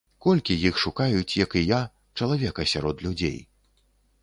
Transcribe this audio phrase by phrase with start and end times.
[0.25, 1.81] Колькі іх шукаюць, як і я,
[2.21, 3.39] чалавека сярод людзей.